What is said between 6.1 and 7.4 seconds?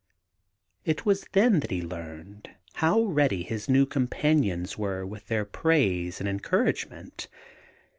and encourage ment.